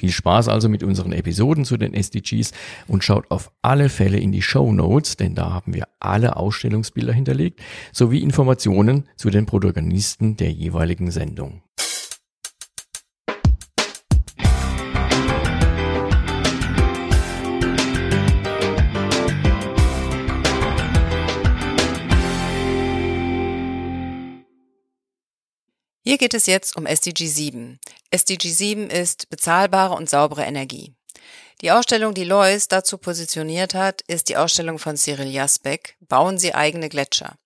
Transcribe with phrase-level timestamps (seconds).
[0.00, 2.52] Viel Spaß also mit unseren Episoden zu den SDGs
[2.88, 7.12] und schaut auf alle Fälle in die Show Notes, denn da haben wir alle Ausstellungsbilder
[7.12, 7.60] hinterlegt,
[7.92, 11.60] sowie Informationen zu den Protagonisten der jeweiligen Sendung.
[26.10, 27.78] Hier geht es jetzt um SDG 7.
[28.10, 30.92] SDG 7 ist bezahlbare und saubere Energie.
[31.60, 36.52] Die Ausstellung, die Lois dazu positioniert hat, ist die Ausstellung von Cyril Jasbeck, Bauen Sie
[36.52, 37.36] eigene Gletscher.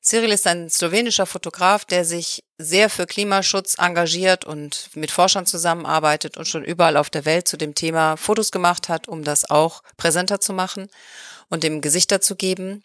[0.00, 6.36] Cyril ist ein slowenischer Fotograf, der sich sehr für Klimaschutz engagiert und mit Forschern zusammenarbeitet
[6.36, 9.82] und schon überall auf der Welt zu dem Thema Fotos gemacht hat, um das auch
[9.96, 10.86] präsenter zu machen
[11.48, 12.84] und dem Gesichter zu geben.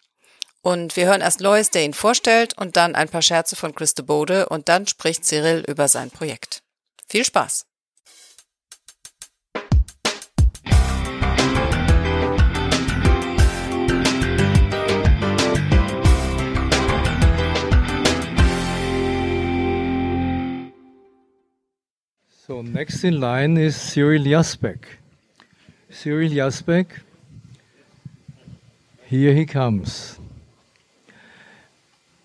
[0.64, 3.94] Und wir hören erst Lois, der ihn vorstellt, und dann ein paar Scherze von Chris
[3.94, 6.62] de Bode, und dann spricht Cyril über sein Projekt.
[7.08, 7.66] Viel Spaß!
[22.46, 24.98] So next in line is Cyril Jasbeck.
[25.90, 27.02] Cyril Jasbeck,
[29.08, 30.20] here he comes.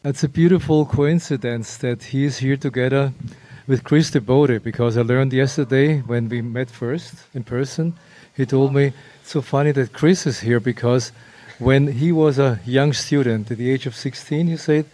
[0.07, 3.11] It's a beautiful coincidence that he is here together
[3.67, 7.93] with Chris de Bode because I learned yesterday when we met first in person,
[8.33, 11.11] he told me it's so funny that Chris is here because
[11.59, 14.85] when he was a young student at the age of 16, he said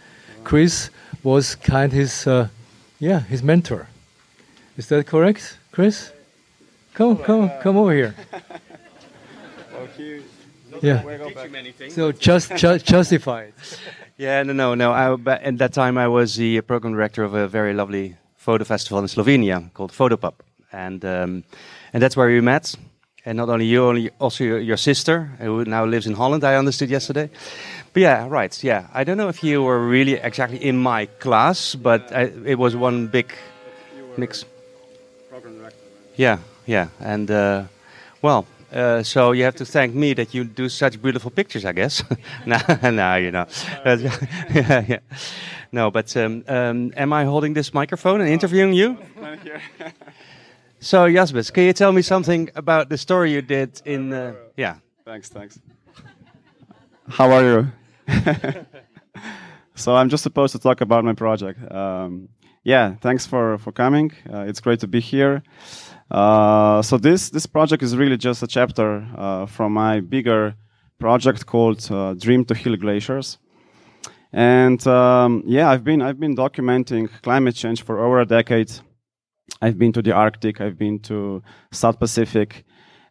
[0.42, 0.90] Chris
[1.22, 2.48] was kind his, uh,
[2.98, 3.86] yeah, his mentor.
[4.76, 6.10] Is that correct, Chris?
[6.92, 8.16] Come, come, come over here.
[9.72, 9.86] well,
[10.84, 11.88] yeah.
[11.88, 13.54] So just ju- justify it.
[14.16, 14.92] Yeah, no, no, no.
[14.92, 18.62] I, but at that time, I was the program director of a very lovely photo
[18.62, 20.34] festival in Slovenia called Fotopub,
[20.70, 21.42] and um,
[21.92, 22.76] and that's where we met.
[23.26, 26.44] And not only you, only also your, your sister, who now lives in Holland.
[26.44, 27.28] I understood yesterday.
[27.92, 28.62] But yeah, right.
[28.62, 32.58] Yeah, I don't know if you were really exactly in my class, but I, it
[32.58, 33.32] was one big
[34.16, 34.44] mix.
[36.16, 37.64] Yeah, yeah, and uh,
[38.22, 41.72] well, uh, so you have to thank me that you do such beautiful pictures, I
[41.72, 42.02] guess.
[42.46, 43.46] no, no, you know.
[43.84, 44.98] yeah, yeah.
[45.70, 48.98] No, but um, um, am I holding this microphone and interviewing you?
[50.80, 54.12] so, Jazbec, can you tell me something about the story you did in?
[54.12, 54.76] Uh, yeah.
[55.04, 55.58] Thanks, thanks.
[57.08, 57.72] How are you?
[59.74, 61.60] so I'm just supposed to talk about my project.
[61.70, 62.28] Um,
[62.64, 64.12] yeah, thanks for for coming.
[64.32, 65.42] Uh, it's great to be here.
[66.10, 70.54] Uh, so this this project is really just a chapter uh, from my bigger
[70.98, 71.80] project called
[72.20, 73.38] Dream to Heal Glaciers.
[74.32, 78.72] And um, yeah, I've been I've been documenting climate change for over a decade.
[79.62, 82.64] I've been to the Arctic, I've been to South Pacific,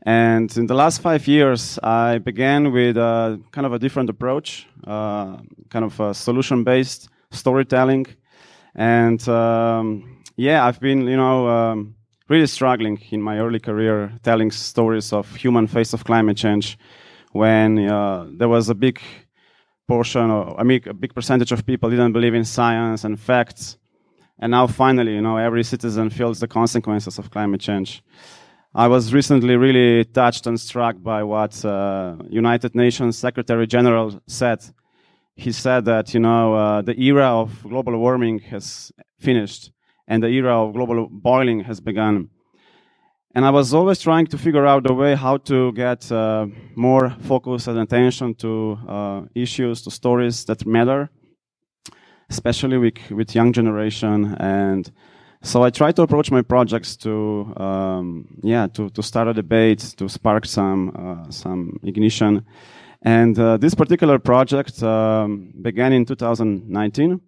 [0.05, 4.67] and in the last five years, I began with a, kind of a different approach,
[4.85, 5.37] uh,
[5.69, 8.07] kind of a solution-based storytelling,
[8.75, 11.95] and um, yeah, I've been you know um,
[12.29, 16.77] really struggling in my early career telling stories of human face of climate change
[17.31, 18.99] when uh, there was a big
[19.87, 23.77] portion, or I mean, a big percentage of people didn't believe in science and facts.
[24.39, 28.03] And now finally, you know, every citizen feels the consequences of climate change.
[28.75, 34.63] I was recently really touched and struck by what uh, United Nations Secretary General said.
[35.35, 39.71] He said that, you know, uh, the era of global warming has finished
[40.07, 42.29] and the era of global boiling has begun.
[43.35, 46.45] And I was always trying to figure out a way how to get uh,
[46.75, 51.09] more focus and attention to uh, issues, to stories that matter,
[52.29, 54.35] especially with, with young generation.
[54.39, 54.91] And
[55.41, 59.79] so I try to approach my projects to, um, yeah, to, to start a debate,
[59.97, 62.45] to spark some, uh, some ignition.
[63.03, 67.19] And uh, this particular project um, began in 2019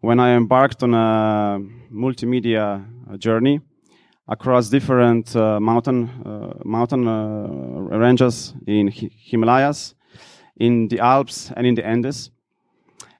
[0.00, 1.58] when I embarked on a
[1.90, 2.84] multimedia
[3.18, 3.60] journey
[4.28, 9.94] across different uh, mountain uh, mountain uh, ranges in H Himalayas,
[10.56, 12.30] in the Alps, and in the Andes.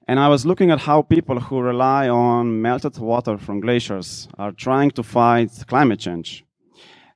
[0.07, 4.51] And I was looking at how people who rely on melted water from glaciers are
[4.51, 6.45] trying to fight climate change.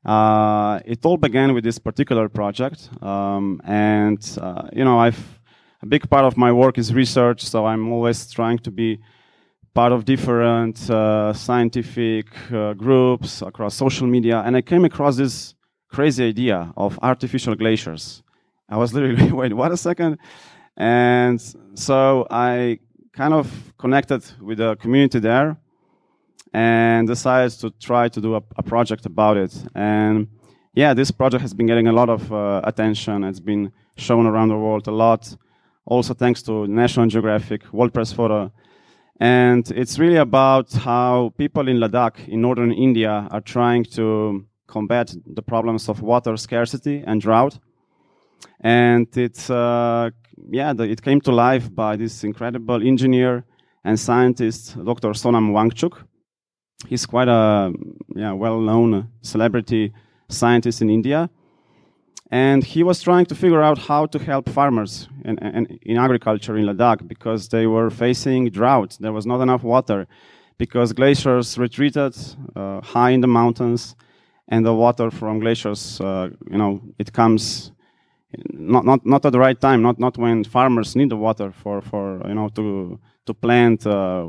[0.08, 5.38] Uh, it all began with this particular project, um, and uh, you know, I've
[5.82, 9.00] a big part of my work is research, so I'm always trying to be
[9.74, 15.56] part of different uh, scientific uh, groups across social media, and I came across this
[15.90, 18.24] crazy idea of artificial glaciers.
[18.70, 20.20] I was literally, wait, what a second?
[20.78, 21.42] And
[21.74, 22.80] so I
[23.12, 25.58] kind of connected with the community there
[26.58, 29.54] and decided to try to do a, a project about it.
[29.76, 30.28] And
[30.74, 33.24] yeah, this project has been getting a lot of uh, attention.
[33.24, 35.22] It's been shown around the world a lot.
[35.86, 38.52] Also, thanks to National Geographic, World Press Photo,
[39.20, 45.16] and it's really about how people in Ladakh, in northern India, are trying to combat
[45.28, 47.60] the problems of water scarcity and drought.
[48.62, 50.10] And it's, uh,
[50.50, 53.46] yeah, the, it came to life by this incredible engineer
[53.84, 55.14] and scientist, Dr.
[55.14, 56.04] Sonam Wangchuk.
[56.86, 57.74] He's quite a
[58.16, 59.94] yeah, well-known celebrity
[60.30, 61.30] scientist in India
[62.30, 66.58] and he was trying to figure out how to help farmers in, in, in, agriculture
[66.58, 68.98] in Ladakh because they were facing drought.
[69.00, 70.08] There was not enough water
[70.58, 72.18] because glaciers retreated
[72.56, 73.96] uh, high in the mountains,
[74.50, 77.72] and the water from glaciers, uh, you know, it comes
[78.52, 81.82] not, not, not at the right time, not, not when farmers need the water for,
[81.82, 84.28] for you know, to, to plant uh,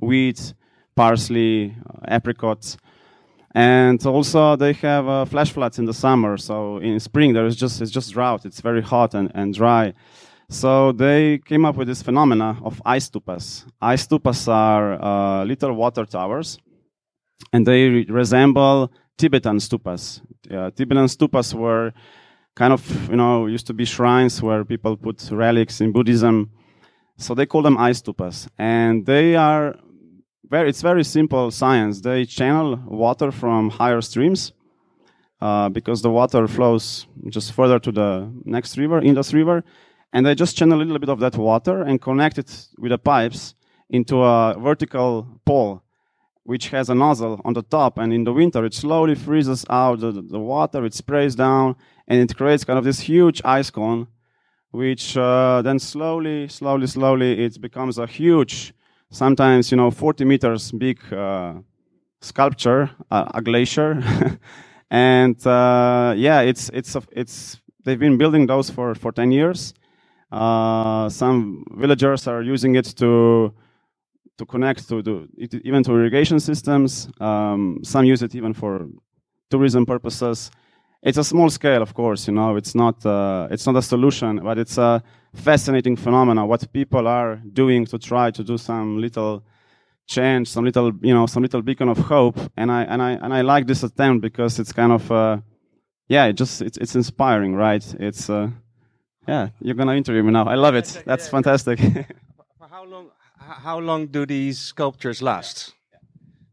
[0.00, 0.54] wheat,
[0.98, 2.76] parsley, uh, apricots.
[3.54, 6.36] And also they have uh, flash floods in the summer.
[6.36, 8.44] So in spring there is just it's just drought.
[8.44, 9.94] It's very hot and, and dry.
[10.50, 13.64] So they came up with this phenomena of ice stupas.
[13.80, 16.58] Ice stupas are uh, little water towers,
[17.52, 20.20] and they re resemble Tibetan stupas.
[20.50, 21.92] Uh, Tibetan stupas were
[22.56, 26.50] kind of you know used to be shrines where people put relics in Buddhism.
[27.18, 29.74] So they call them ice stupas, and they are
[30.50, 32.00] very, it's very simple science.
[32.00, 34.52] They channel water from higher streams
[35.40, 39.62] uh, because the water flows just further to the next river, Indus River,
[40.12, 42.98] and they just channel a little bit of that water and connect it with the
[42.98, 43.54] pipes
[43.90, 45.82] into a vertical pole,
[46.44, 47.98] which has a nozzle on the top.
[47.98, 51.76] And in the winter, it slowly freezes out the, the water, it sprays down,
[52.06, 54.08] and it creates kind of this huge ice cone,
[54.70, 58.72] which uh, then slowly, slowly, slowly, it becomes a huge
[59.10, 61.54] sometimes, you know, 40 meters big uh,
[62.20, 64.02] sculpture, a glacier.
[64.90, 69.74] and uh, yeah, it's, it's, it's, they've been building those for, for 10 years.
[70.30, 73.52] Uh, some villagers are using it to,
[74.36, 75.28] to connect to, to
[75.64, 77.08] even to irrigation systems.
[77.20, 78.88] Um, some use it even for
[79.50, 80.50] tourism purposes.
[81.02, 82.26] It's a small scale, of course.
[82.26, 85.02] You know, it's not uh, it's not a solution, but it's a
[85.34, 86.48] fascinating phenomenon.
[86.48, 89.44] What people are doing to try to do some little
[90.06, 92.38] change, some little you know, some little beacon of hope.
[92.56, 95.38] And I and I and I like this attempt because it's kind of uh,
[96.08, 97.84] yeah, it just it's it's inspiring, right?
[98.00, 98.50] It's uh,
[99.28, 100.46] yeah, you're gonna interview me now.
[100.46, 101.02] I love it.
[101.06, 101.78] That's fantastic.
[102.58, 103.10] For how long?
[103.38, 105.72] How long do these sculptures last?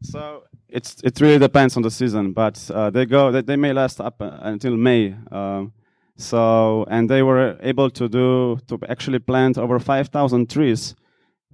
[0.02, 0.44] So
[0.76, 4.02] it's it really depends on the season, but uh, they go they, they may last
[4.02, 5.16] up uh, until May.
[5.32, 5.72] Um,
[6.18, 10.96] so and they were able to do to actually plant over 5,000 trees,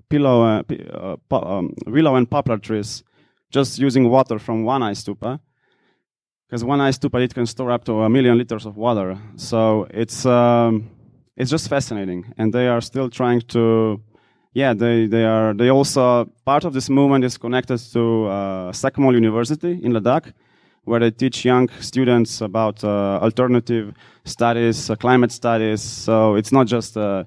[0.10, 0.64] pillow, uh,
[1.32, 3.04] uh, um, willow and poplar trees,
[3.52, 5.40] just using water from one ice stupa.
[6.48, 9.18] Because one ice stupa it can store up to a million liters of water.
[9.36, 10.90] So it's um,
[11.38, 14.02] it's just fascinating, and they are still trying to
[14.54, 19.80] yeah, they, they are, they also, part of this movement is connected to uh, University
[19.84, 20.34] in Ladakh,
[20.84, 23.94] where they teach young students about uh, alternative
[24.26, 25.82] studies, uh, climate studies.
[25.82, 27.24] So it's not just, uh,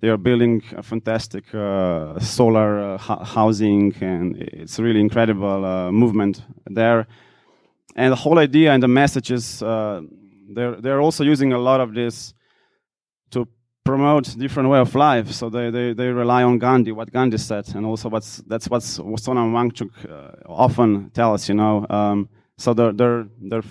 [0.00, 7.08] they are building a fantastic uh, solar uh, housing, and it's really incredible movement there.
[7.96, 11.94] And the whole idea and the message is, they're, they're also using a lot of
[11.94, 12.34] this
[13.88, 15.32] promote different way of life.
[15.32, 18.82] So they, they, they rely on Gandhi, what Gandhi said, and also what's that's what
[18.82, 21.48] Sonam Wangchuk uh, often tells.
[21.48, 22.28] You know, um,
[22.58, 23.62] so they're, they're, they're,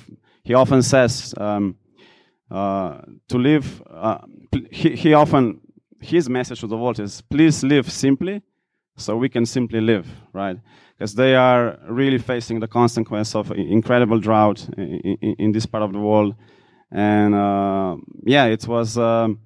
[0.43, 1.75] he often says um,
[2.49, 3.83] uh, to live.
[3.87, 4.17] Uh,
[4.71, 5.59] he, he often
[5.99, 8.41] his message to the world is please live simply,
[8.95, 10.57] so we can simply live, right?
[10.97, 15.83] Because they are really facing the consequence of incredible drought in, in, in this part
[15.83, 16.33] of the world,
[16.91, 18.97] and uh, yeah, it was.
[18.97, 19.41] Um,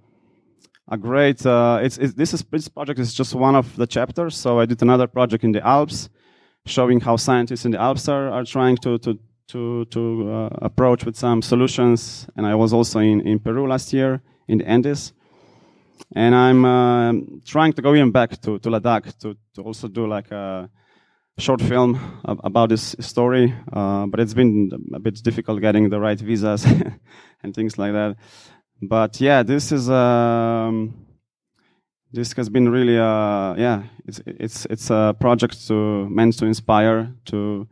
[0.88, 1.46] a great.
[1.46, 4.36] Uh, it's, it's, this is this project is just one of the chapters.
[4.36, 6.10] So I did another project in the Alps,
[6.66, 9.20] showing how scientists in the Alps are, are trying to to
[9.50, 12.28] to to uh, approach with some solutions.
[12.36, 15.14] And I was also in in Peru last year in the Andes,
[16.16, 17.14] and I'm uh,
[17.46, 20.70] trying to go even back to to Ladakh to to also do like a
[21.38, 23.54] short film about this story.
[23.72, 26.66] Uh, but it's been a bit difficult getting the right visas
[27.44, 28.18] and things like that
[28.82, 30.94] but yeah, this is um,
[32.12, 37.14] this has been really uh, yeah, it's it's it's a project to meant to inspire
[37.26, 37.68] to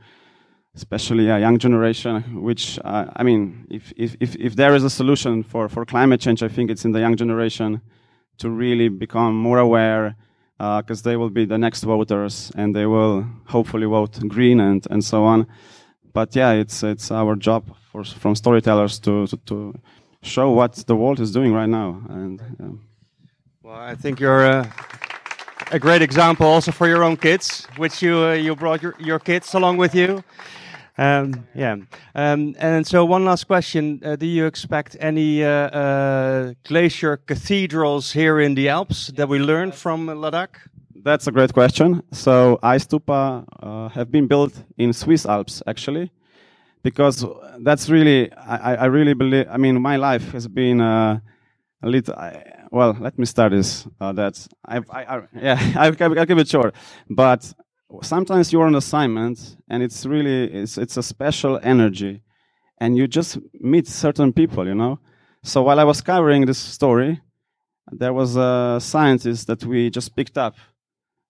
[0.75, 2.41] especially a young generation.
[2.41, 6.21] Which uh, I mean, if, if if if there is a solution for for climate
[6.21, 7.81] change, I think it's in the young generation
[8.37, 10.15] to really become more aware
[10.57, 14.85] because uh, they will be the next voters and they will hopefully vote green and
[14.91, 15.47] and so on.
[16.13, 19.79] But yeah, it's it's our job for, from storytellers to, to, to
[20.21, 22.01] show what the world is doing right now.
[22.09, 22.81] And um,
[23.63, 24.71] well, I think you're a,
[25.71, 29.19] a, great example also for your own kids, which you uh, you brought your, your
[29.19, 30.23] kids along with you.
[30.97, 31.77] Um, yeah.
[32.13, 38.11] Um, and so, one last question: uh, Do you expect any uh, uh glacier cathedrals
[38.11, 40.57] here in the Alps that we learned from Ladakh?
[41.01, 42.03] That's a great question.
[42.11, 46.11] So, ice stupa uh, have been built in Swiss Alps, actually
[46.83, 47.25] because
[47.59, 51.19] that's really I, I really believe I mean my life has been uh,
[51.83, 56.19] a little I, well let me start this uh, that I've, I, I yeah I'll,
[56.19, 56.75] I'll give it short
[57.09, 57.53] but
[58.01, 62.21] sometimes you're on assignment and it's really it's it's a special energy
[62.79, 64.99] and you just meet certain people you know?
[65.43, 67.21] So while I was covering this story
[67.91, 70.55] there was a scientist that we just picked up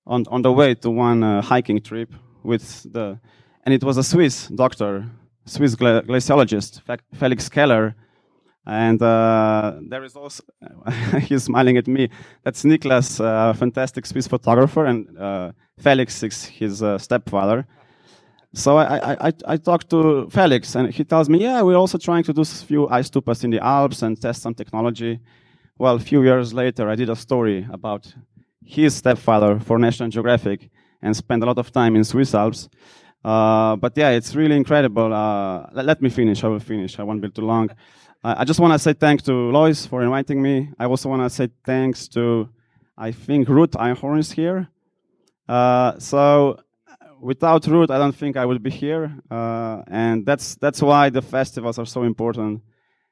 [0.06, 2.14] on on the way to one uh, hiking trip
[2.44, 3.20] with the
[3.66, 5.10] and it was a Swiss doctor
[5.46, 6.82] Swiss gla glaciologist
[7.14, 7.96] Felix Keller,
[8.66, 10.44] and uh, there is also
[11.22, 12.10] he's smiling at me.
[12.44, 17.66] That's Niklas, a uh, fantastic Swiss photographer, and uh, Felix is his uh, stepfather.
[18.54, 22.24] So I, I, I, talked to Felix, and he tells me, yeah, we're also trying
[22.24, 25.20] to do a few ice stupas in the Alps and test some technology.
[25.78, 28.12] Well, a few years later, I did a story about
[28.66, 30.70] his stepfather for National Geographic
[31.02, 32.70] and spent a lot of time in Swiss Alps.
[33.24, 35.14] Uh, but yeah, it's really incredible.
[35.14, 36.44] Uh, let, let, me finish.
[36.44, 37.00] I will finish.
[37.00, 37.70] I won't be too long.
[38.24, 40.70] Uh, I just want to say thanks to Lois for inviting me.
[40.80, 42.50] I also want to say thanks to,
[42.98, 44.68] I think, Ruth Eichhorn is here.
[45.48, 46.60] Uh, so
[47.20, 49.14] without Ruth, I don't think I would be here.
[49.30, 52.62] Uh, and that's, that's why the festivals are so important.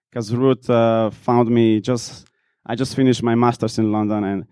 [0.10, 2.28] Because Ruth found me just,
[2.66, 4.46] I just finished my master's in London and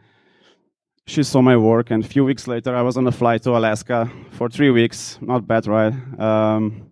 [1.07, 3.51] she saw my work, and a few weeks later, I was on a flight to
[3.51, 5.19] Alaska for three weeks.
[5.21, 5.93] Not bad, right?
[6.19, 6.91] Um,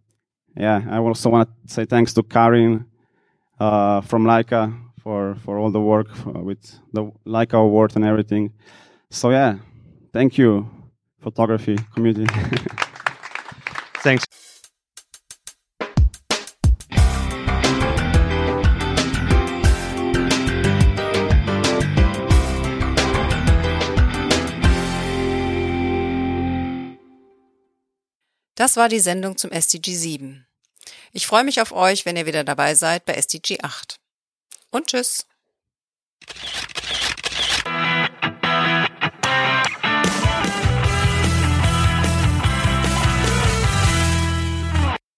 [0.55, 2.85] yeah, I also want to say thanks to Karin
[3.59, 8.53] uh, from Leica for, for all the work with the Leica award and everything.
[9.09, 9.57] So yeah,
[10.11, 10.69] thank you,
[11.19, 12.27] photography community.
[28.63, 30.47] Das war die Sendung zum SDG 7.
[31.11, 33.99] Ich freue mich auf euch, wenn ihr wieder dabei seid bei SDG 8.
[34.71, 35.25] Und tschüss.